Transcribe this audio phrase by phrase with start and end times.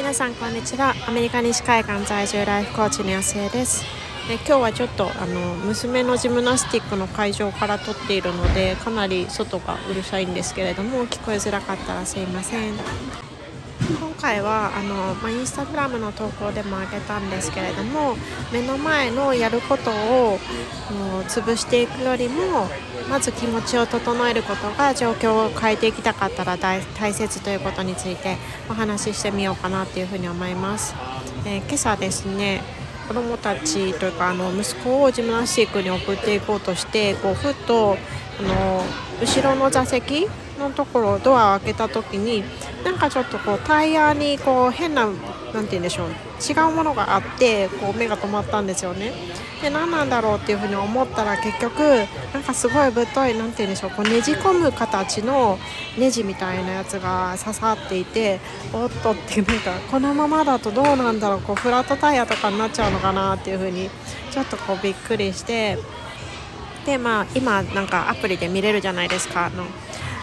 [0.00, 0.94] 皆さんこんにちは。
[1.06, 3.84] アメリカ西海岸在住ライフコーチの安江です。
[4.30, 13.29] え今日はちょっとあの娘のジムナスティックの会場から撮っているのでかなり外がうるさいんですけれども聞こえづらかったらすいません。
[13.98, 18.16] 今回はあの、まあ、インスタグラムの投稿でもあげたんですけれども
[18.52, 20.38] 目の前のやることを
[21.28, 22.68] 潰していくよりも
[23.08, 26.82] まず気持ちを整えることが状況を変えていきたかったら大
[27.12, 28.36] 切ということについて
[28.68, 30.94] お話ししてみようかなというふうに思います。
[31.44, 32.62] えー、今朝ですね
[33.08, 37.96] 子どもたちというかあの息子をジムナスティックに送っていこうとしてこうふっと
[38.38, 38.84] あの
[39.20, 40.28] 後ろの座席
[40.60, 42.44] のところドアを開けた時に
[42.84, 45.06] なんかちょっとこうタイヤにこう変な
[45.52, 49.12] 何て言うんでしょう違うものがあってこう目が止まったんですよね。
[49.60, 51.80] で何なんだろうっていうふうに思ったら結局
[52.32, 55.58] なんかすごいぶっとい何て言うんでしょうこうねじ込む形の
[55.98, 58.40] ネジみたいなやつが刺さっていて
[58.72, 63.90] おっとってなんかこのままだとどうなんだろうこうフラットタイヤとかになっちゃうのかなっていうふうに
[64.30, 65.76] ちょっとこうびっくりして
[66.86, 69.64] でまあ今なんかアプリで見れるじゃないですかあの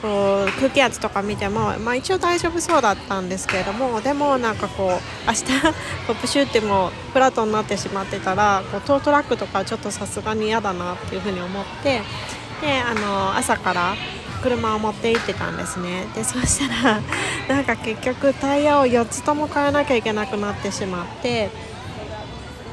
[0.00, 5.44] こう空気圧とか見ても、まあ、一応大丈夫そうだったんですけれどもでもなんかこう明日
[6.06, 12.02] こうプシュってもフラットになってしまってたらこうトートラックとかちょっとさすがに嫌だなっていうふうに思って
[12.60, 13.94] であの朝から
[14.42, 16.06] 車を持って行ってたんですね。
[16.14, 17.00] でそしたら
[17.48, 21.50] なんか結局タイヤを4つとも変えなきゃいけなくなってしまって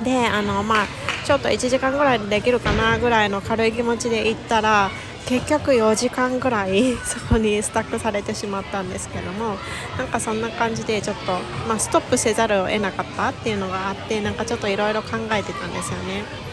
[0.03, 0.87] であのまあ
[1.25, 4.91] ちょっと1時間ぐらいでできるかなぐらいの軽い気持ちで行ったら
[5.25, 9.57] 結局4時間ぐらい そこにスタックされてしまったんですけども
[9.97, 11.31] なんかそんな感じでちょっと、
[11.67, 16.44] まあ、ストップせざるを得なかったっていうのがあってなんかちょっといろいろ考えてたんですよね。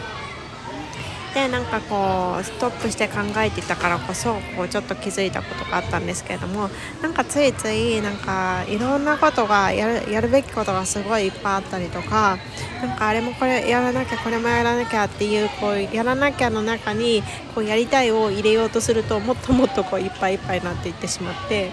[1.33, 6.69] でなんかこうストップして考えてたからこそこうちょっと気づいたことがあったんですけれども
[7.01, 12.37] なんかついついなんかいろんなことがやるやるべきことがすごいいっぱいあったりとか
[12.83, 17.23] なんかあれもこれやらなきゃこれもやらなきゃっていうこうやらなきゃの中に
[17.55, 21.71] こうやりたいを入れようとするともっともっとこういっぱいいっぱいになっていってしまって。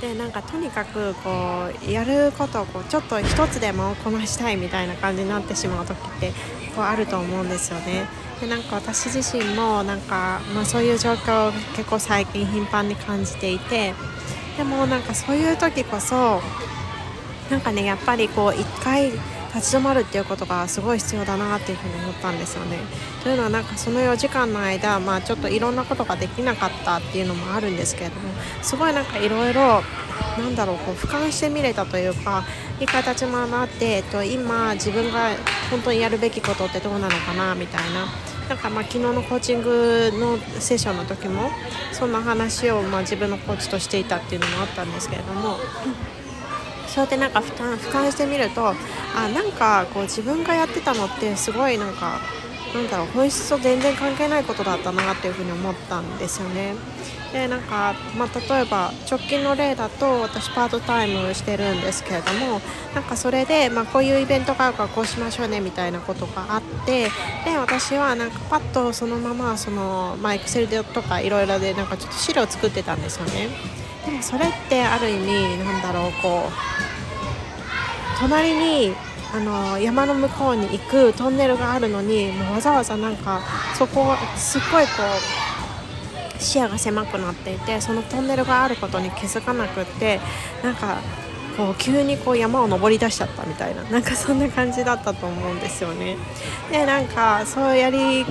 [0.00, 6.32] でなんかとにかくこうやることをこうちょっと一つでもこなしたいみたいな感じになってしまう時って
[6.74, 8.21] こうあると思うんですよね。
[8.42, 13.94] でなんか私自身もなんか、まあ、そういう状況を結構最近頻繁に感じていて
[14.58, 16.40] でもなんかそういう時こそ
[17.48, 19.12] なんかねやっぱりこう一回
[19.54, 22.78] 立ち止まるっていうことがすごい必要だなっていうふに思ったんですよね。
[23.22, 28.22] というのはなんかその4時間の間、まあ、ちょっといろんなことができなかったっていうのもあるんですけれども
[28.62, 29.82] すごいなんかいろいろ
[30.38, 32.44] なんだろうこう俯瞰してみれたというか
[32.80, 35.36] 一回立ち回って、えっと、今自分が
[35.70, 41.48] 本当にやるべきことってどうなのかなみたいななんかまあ昨日のコーチングのセッションの時も
[41.90, 45.56] そんな話をまあ自分のコーチとしていたっていうのもあったんですけれども。
[46.86, 48.74] そうやってなんか俯瞰俯瞰してみるとあ
[49.34, 52.20] なんかこう自分がやってたのってすごいなんか
[52.74, 56.74] なんだろう本質と全然関係ないことだったなっていうふうに思ったんですよね。
[57.32, 62.60] でなんか、まあ、例えば直近の例だと私パートタイムしてるんですけれども
[62.94, 67.08] なんかそれで、まあ、こういうイベントがあるからこうしましょうねみたいなことがあって
[67.44, 73.48] で私はなんかパッとそのままその、まあ、Excel とかいろいろでなんかちょっと資料を作ってたんですよね。
[74.04, 76.52] でもそれってある意味なんだろうこう
[78.20, 78.94] 隣に
[79.34, 83.40] あの山の向こうに行くトンネルがあるのにもうわざわざなんか
[83.78, 84.90] そこすっごいこ
[86.38, 90.20] う視野が狭くなっていてそのトンネルがあることに気づかなくって
[90.62, 90.98] なんか
[91.56, 96.16] こう急にこう山を登り出しちゃったみたいななんかそんな感じだったと思うんですよね。
[96.70, 98.24] でなんかそうやり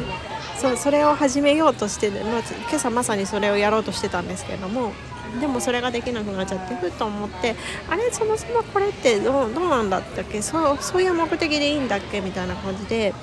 [0.57, 4.93] そそれを始めようとして、まあ、今朝まさにそれをやろうとしてたんですけれども
[5.39, 7.55] でもそれができなくなっちゃってふと思って
[7.89, 10.41] あれそもそもこれってどうどうなんだったっけ？
[10.41, 12.21] そうそういう目的でいいんだっけ？
[12.21, 13.13] みたいな感じで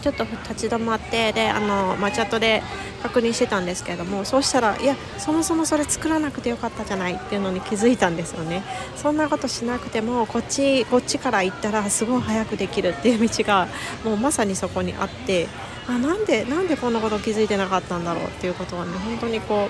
[0.00, 2.60] ちょっと立ち止まってであの、ま、チャットで
[3.04, 8.64] 確認してたんですけれどもそうしたらいやそもそもそれ作らなくてよかったじゃないっていうのに気づいたんですよね。
[8.96, 13.68] そんなことしなくてもこっちこっちから行ったらすごい早くできるっていう道が
[14.04, 15.46] もうまさにそこにあって
[15.88, 19.68] あなんでなんでこんなこと気づいてなかったんだろうっていうことはね本当にこ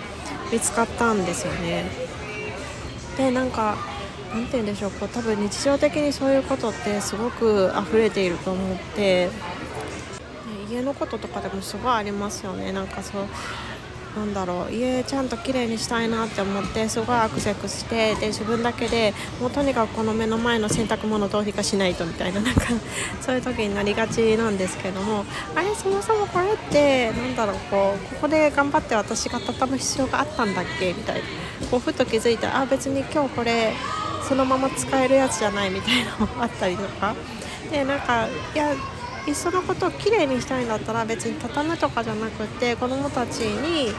[0.50, 1.85] う見つかったんですよね。
[3.17, 3.76] でなんか
[4.32, 9.29] 何て言うんでしょうこう多分日常的にそういうことってすごく溢れていると思って
[10.70, 13.26] 家のこととかでもすごいありますよねなんかそう
[14.17, 22.62] なんだろう家ちゃんと綺麗にしたいなって思ってすごいアクセクしてで自分だけでもうとにかくこの目の前の洗濯物どうにかしないとみたいななんか
[23.23, 25.25] そういう時になりがちなんですけども
[25.55, 31.23] あれそもそもこれってなんだろうこうここで頑張って私が畳む必要があったんだっけみたい
[31.62, 33.73] なこうふと気づいたらあ別に今日これ
[34.29, 37.14] そのまま使えるやつじゃないみたいなのもあったりとか。
[37.70, 38.75] でなんかいや
[39.26, 43.92] いっそのことをきれいにしたいんだったら別に畳むとかじゃなくて子どもたちに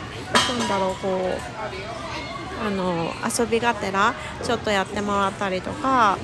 [0.59, 6.17] 何だろうこうあの遊びがてらちょっとやってもらったりとか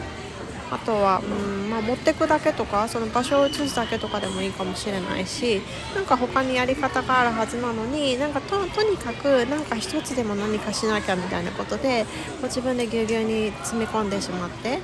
[0.71, 5.61] あとは、うんまあ、持ってくだけとかその場所を移すだけとかでもいいかもしれないし
[5.95, 12.09] なんか他にやり方があるはずなのになんかととにかくなんか一つでも何かしなきゃみたいなことでこ
[12.43, 14.79] う自分でぎゅうぎゅうに詰め込んでしまって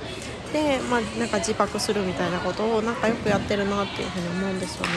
[0.56, 4.90] で、まあ、なんか自爆するみたいなことをなんかよくやってるなっていうふうに思うんですよね。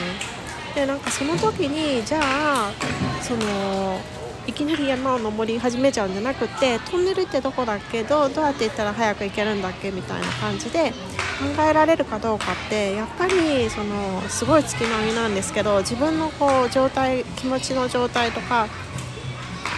[0.73, 2.71] でなんかその時にじゃあ
[3.21, 3.99] その
[4.47, 10.91] いきなり山を登り始めちゃうんじゃなくてトンネルってどこだっけどどうやって行ったら早く行けるんだっけみたいな感じで
[11.55, 18.67] 考えられるかどうかってやっぱりそのすごい月並みなんですけど自分のこう状態気持ちの状態とか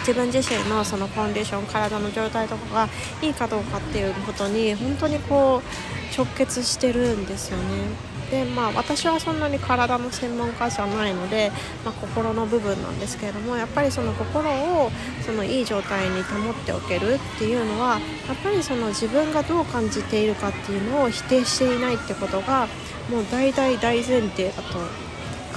[0.02, 2.88] 自分自身のそのコンディション体の状態とかが
[3.22, 8.12] いいかどうかっていうことに本当にこう直結してるんですよね。
[8.32, 11.52] でまあ私はそんなに体の専門家じゃないので、
[11.84, 14.90] まあ、心の部分なんですけれどもやっぱりその心を
[15.20, 22.68] そのいい状態に保っておけるっていうのはやっぱりその自分がどう感じているかっていうのを否定していないってことが
[23.10, 24.78] もう大大大前提だと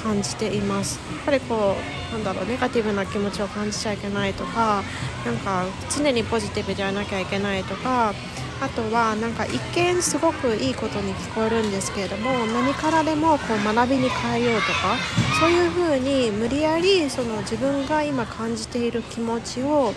[0.05, 0.99] 感じています。
[1.15, 1.75] やっぱりこ
[2.11, 4.83] うなんだろうネガティブな気持ちを感じちゃいけないとか
[5.25, 8.13] なんか常にポジティブでゃなきゃいけないとか
[8.61, 14.95] あとはなんか一見すごくいいことに聞こえるんですけれども何からでもこう学びに変えようとか
[15.39, 19.93] そういうふうに無理やりその自分が今感じている気持ちを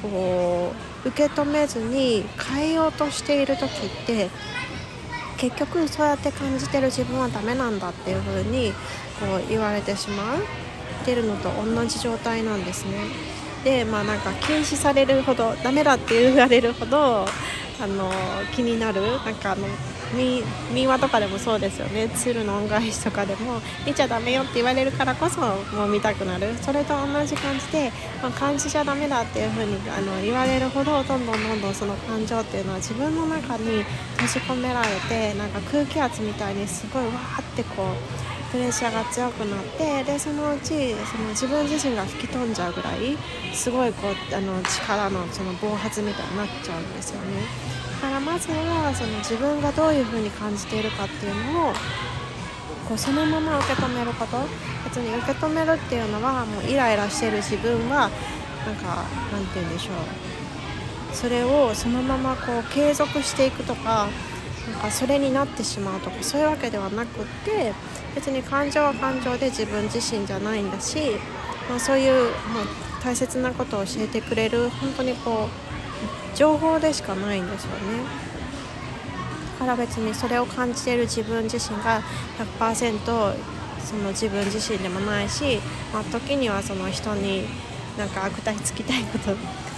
[0.00, 0.72] こ
[1.04, 2.24] う受け止めずに
[2.54, 4.30] 変えようとしている時って
[5.36, 8.72] 結局そうやって感じてる自分はダメなんだっていう風に
[9.20, 10.38] こう言われてしまう
[11.02, 12.92] ってるのと同じ状態なんですね。
[13.64, 17.26] でまあなんか禁止されるほどダメだって言われるほど
[17.80, 18.10] あの
[18.54, 19.66] 気になるなんかあの
[20.14, 27.92] 民話とかでもそうですよね鶴の恩返しとかでも見ちゃダメよって言われるからこそもう見たくなるそれと同じ感じで、
[28.22, 33.82] まあ、感じちゃダメだっていう風にあの言われるほどどんどんどんどんその感情っていうのは自分の中に
[34.18, 43.16] 閉じ込められてなんか空気圧みたいにすごいわーってこうプレッシャーが強くなってでそのうちその自分自身が吹き飛んじゃうぐらい
[43.52, 47.42] すごいこうあの力のその暴発みたいになっちゃうんですよね。
[48.00, 51.72] だからまずはその自分がどういう風に感じているかっていうのを
[52.88, 54.38] こうそのまま受け止めること。
[54.84, 58.10] 別に受け止めるっていうのはもうイライラしてる自分は
[58.64, 59.94] なんかなんて言うんでしょう。
[61.14, 64.08] それをそのままこう継続していくとか
[64.70, 67.72] なんかそれになってしまうとかそういうわけではなくって
[68.18, 70.98] 別に感情は感情で自分自身じゃないんだし、
[71.68, 72.32] まあ、そういうもう
[73.00, 77.78] 大切なことを教えてくれる本当にこう情報でしかないんですよね。
[79.60, 82.02] だから別にそれを感じている自分自身が
[82.58, 83.34] 100%
[83.84, 85.60] その自分自身でもないし、
[85.92, 87.44] まあ、時にはその人に
[87.96, 89.36] なんか悪態つきたいこと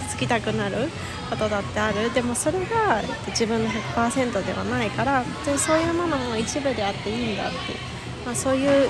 [0.09, 0.89] つきたくなる
[1.29, 5.23] ことだってあるでもそれが自分の100%ではないから
[5.57, 7.90] そういうものも一部であっていいんだって
[8.25, 8.89] まあ、そういう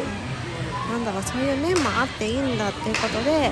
[0.91, 3.51] なんだろうそういう面もあっていいんだっていうことで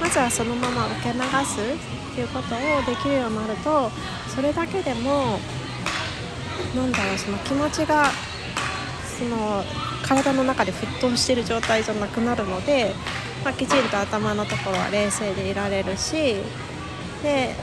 [0.00, 3.90] まずはそのまま受け流すっていうことをできるようになると
[4.34, 5.38] それだけでも
[6.74, 8.06] なんだろうその気持ちが
[9.18, 9.62] その
[10.02, 12.92] 体の中で沸騰している状態じゃなくなるので、
[13.44, 16.36] まあ、きちんと頭のところは冷静でいられるし
[17.22, 17.54] で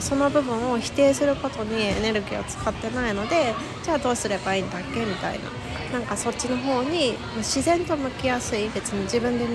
[0.00, 5.61] その部分を否定することにエネルギーを使ってないのでじゃあどうすればいいんだっけみたいな。
[5.92, 9.46] なんかそっちの方に自然と向きやすい別に自分で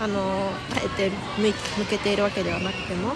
[0.00, 3.12] あのあえて向けているわけではなくても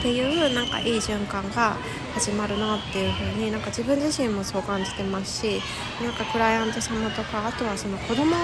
[0.00, 1.76] っていうなんかいい循環が
[2.14, 5.62] 始まるなっていう風になんか自分自身もそう感じてますし
[6.02, 8.34] なんかクライアント様とかあとはその子供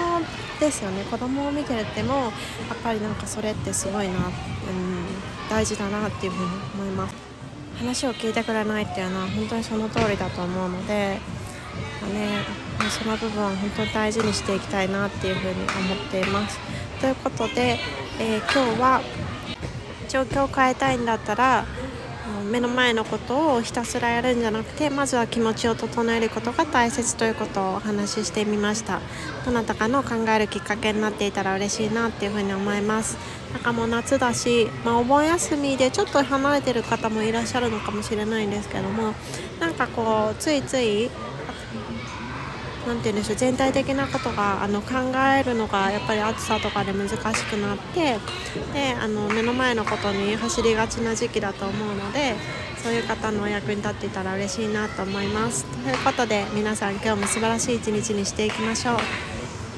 [0.57, 1.03] ですよね。
[1.03, 2.31] 子供を見ててもやっ
[2.81, 4.31] ぱりなんかそれってすごいな、うん、
[5.49, 7.15] 大事だなっていう風に思います。
[7.77, 11.19] 話を聞いてくれないっていうのは本当にその通りだと思うので、
[12.01, 16.59] まあねその部分は本当に大事にしていきたいなっていうふうに思っています。
[17.01, 17.79] ということで、
[18.19, 19.01] えー、今日は
[20.09, 21.65] 状況を変えたいんだったら
[22.49, 29.01] 目の前のことをひたすらやるんじゃなくてまずは気持ちを整えることが大切ということをお話ししてみました
[29.45, 33.17] どなたかの考えるきっかけになっていたら嬉しいなっていうふうに思います
[33.53, 39.13] なんかもう夏だし、まあ、お盆休みでちょっと離れてる方もいらっしゃるのかもしれないんですけども
[39.59, 41.09] なんかこうついつい
[42.87, 44.93] 何て言うんでしょう全体的なことがあの考
[45.37, 48.17] えるのがやっぱり暑さとかで難しくなって
[48.73, 52.35] であの目の前のことに走りがちな時期だと思うので
[52.81, 55.65] そういう方のお役に立っていたら嬉しいなと思います。
[55.65, 59.28] ということで皆さん今日も素晴らしい一日にしていきましょう。